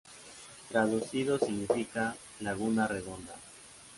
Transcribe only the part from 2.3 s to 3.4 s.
"Laguna Redonda".